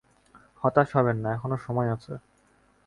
হতাশ 0.63 0.89
হবেন 0.97 1.17
না, 1.23 1.29
এখনো 1.33 1.55
সময় 1.65 1.89
আছে। 1.95 2.13